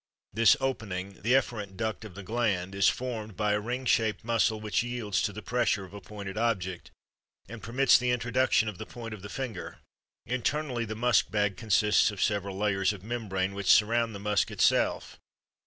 This 0.33 0.57
opening, 0.59 1.21
the 1.21 1.33
efferent 1.33 1.77
duct 1.77 2.03
of 2.05 2.15
the 2.15 2.23
gland, 2.23 2.73
is 2.73 2.87
formed 2.89 3.37
by 3.37 3.51
a 3.53 3.59
ring 3.59 3.85
shaped 3.85 4.25
muscle 4.25 4.59
which 4.59 4.81
yields 4.81 5.21
to 5.21 5.31
the 5.31 5.43
pressure 5.43 5.85
of 5.85 5.93
a 5.93 6.01
pointed 6.01 6.39
object 6.39 6.89
and 7.47 7.61
permits 7.61 7.99
the 7.99 8.09
introduction 8.09 8.67
of 8.67 8.79
the 8.79 8.87
point 8.87 9.13
of 9.13 9.21
the 9.21 9.29
finger. 9.29 9.77
Internally 10.25 10.85
the 10.85 10.95
musk 10.95 11.29
bag 11.29 11.55
consists 11.55 12.09
of 12.09 12.19
several 12.19 12.57
layers 12.57 12.93
of 12.93 13.03
membrane 13.03 13.53
which 13.53 13.71
surround 13.71 14.15
the 14.15 14.19
musk 14.19 14.49
itself. 14.49 15.19